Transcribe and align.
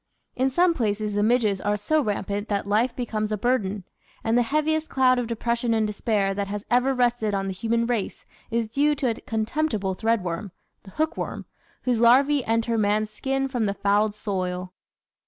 In 0.35 0.49
some 0.49 0.73
places 0.73 1.13
the 1.13 1.21
midges 1.21 1.61
are 1.61 1.77
so 1.77 2.01
rampant 2.01 2.47
that 2.47 2.65
life 2.65 2.95
becomes 2.95 3.31
a 3.31 3.37
burden, 3.37 3.83
and 4.23 4.35
the 4.35 4.41
heaviest 4.41 4.89
cloud 4.89 5.19
of 5.19 5.27
depression 5.27 5.75
and 5.75 5.85
despair 5.85 6.33
that 6.33 6.47
has 6.47 6.65
ever 6.71 6.95
rested 6.95 7.35
on 7.35 7.45
the 7.45 7.53
human 7.53 7.85
race 7.85 8.25
is 8.49 8.67
due 8.67 8.95
to 8.95 9.11
a 9.11 9.21
contemptible 9.21 9.93
threadworm 9.93 10.49
the 10.81 10.89
Hookworm 10.89 11.45
whose 11.83 11.99
larva? 11.99 12.43
enter 12.49 12.79
man's 12.79 13.11
skin 13.11 13.47
from 13.47 13.65
the 13.67 13.75
fouled 13.75 14.15
soil. 14.15 14.73